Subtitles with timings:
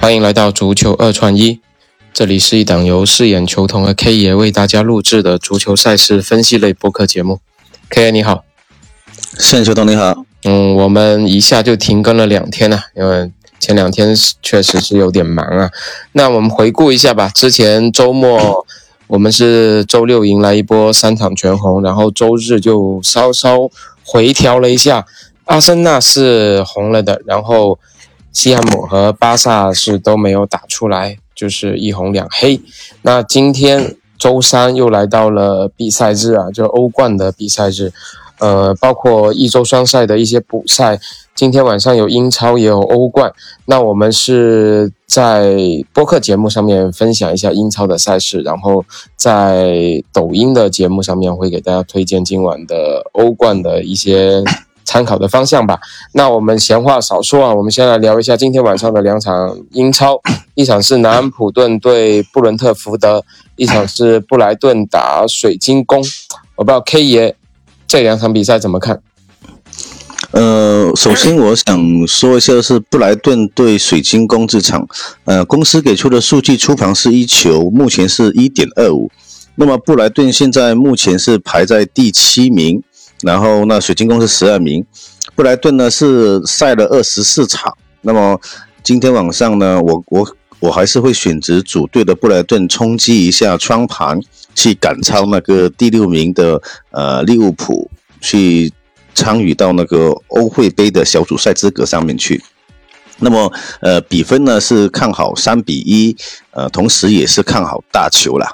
[0.00, 1.60] 欢迎来到足球二串一，
[2.14, 7.40] 这里是一档由饰演球童和 K 爷为大家录制的足球赛事分析类播客节目。
[7.90, 8.42] K 爷你好，
[9.38, 10.24] 饰演球童你好。
[10.44, 15.70] 嗯，我们一下就停更了两天了，因为前两天确实是有点忙啊。
[16.12, 18.66] 那我们回顾一下吧，之前周末
[19.06, 23.68] 我们是周六迎来一波三场全红，然后周日就稍稍
[24.02, 25.04] 回调了一下，
[25.44, 27.78] 阿森纳是红了的，然后。
[28.32, 32.60] 西汉姆和巴萨是都没有打出来，就是一红两黑。
[33.02, 37.90] 那今天周三又来到了比赛日啊，就欧冠的比赛日，
[38.38, 41.00] 呃，包括一周双赛的一些补赛。
[41.34, 43.32] 今天晚上有英超也有欧冠。
[43.64, 45.56] 那我们是在
[45.92, 48.84] 播客节目上面分享一下英超的赛事，然后
[49.16, 54.44] 在抖音的节目上面会给大家推荐今晚的欧冠的一些。
[54.90, 55.78] 参考的方向吧。
[56.14, 60.20] 那我们闲话少说啊，我们先来聊一下今天晚上的两场英超。
[60.56, 63.24] 一场是南安普顿对布伦特福德，
[63.54, 66.02] 一场是布莱顿打水晶宫。
[66.56, 67.36] 我不知道 K 爷
[67.86, 69.00] 这两场比赛怎么看？
[70.32, 74.88] 呃，首先我想说一下是布莱顿对水晶宫这场。
[75.24, 79.08] 呃，公司给出的数据，出盘是一球，目前是一点二五。
[79.54, 82.82] 那么布莱顿现在目前是排在第七名。
[83.22, 84.84] 然后那水晶宫是十二名，
[85.34, 87.76] 布莱顿呢是赛了二十四场。
[88.00, 88.40] 那么
[88.82, 94.18] 今天晚上呢，我我我还是会选择主队的布莱顿冲击一下窗盘，
[94.54, 96.60] 去赶超那个第六名的
[96.92, 97.90] 呃利物浦，
[98.22, 98.72] 去
[99.14, 102.42] 参与到那个欧会杯的小组赛资格上面去。
[103.18, 106.16] 那么呃比分呢是看好三比一，
[106.52, 108.50] 呃同时也是看好大球啦。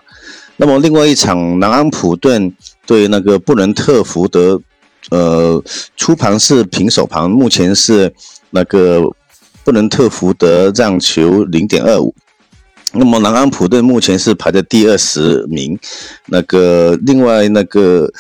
[0.57, 2.53] 那么另外一场南安普顿。
[2.87, 4.61] 对那个布伦特福德，
[5.11, 5.63] 呃，
[5.97, 8.15] 初盘是平手盘，目前是
[8.51, 9.03] 那个
[9.65, 12.15] 布伦特福德让球零点二五。
[12.93, 15.79] 那么南安普顿目前是排在第二十名，
[16.27, 18.11] 那个另外那个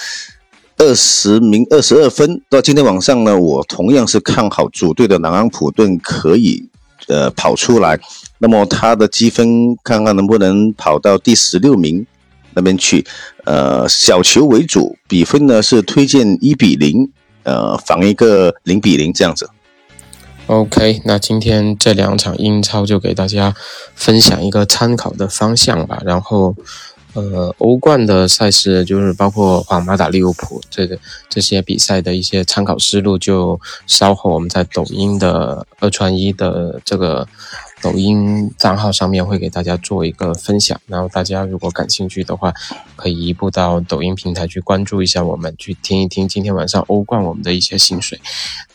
[0.76, 2.42] 二十名二十二分。
[2.50, 6.68] 到今天晚上呢，我同样是看好主队的南安普顿可以
[7.06, 7.98] 呃跑出来。
[8.38, 12.04] 那么他的积分看看能不能跑到第十六名。
[12.56, 13.06] 那边去，
[13.44, 17.12] 呃，小球为主，比分呢是推荐一比零，
[17.42, 19.50] 呃，防一个零比零这样子。
[20.46, 23.54] OK，那今天这两场英超就给大家
[23.94, 26.00] 分享一个参考的方向吧。
[26.02, 26.56] 然后，
[27.12, 37.28] 呃，欧冠的赛事就是包括皇马打利物浦这个这些比赛的一些参考思路，就稍后我们在抖音的二传一的这个。
[37.86, 42.52] 抖音账号上面会给大家做一个分享，然后大家如果感兴趣的话，
[42.96, 48.20] 可以移步到抖音平台去关注一下我们，去听一听今天晚上欧冠我们的一些薪水。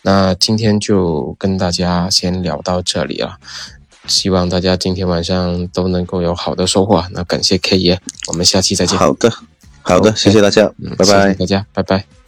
[0.03, 3.37] 那今天就跟大家先聊到这里了，
[4.07, 7.03] 希望大家今天晚上都能够有好的收获。
[7.11, 8.97] 那感谢 K 爷，我们下期再见。
[8.97, 9.29] 好的，
[9.81, 12.20] 好的，谢谢大家，嗯拜拜，大家拜拜。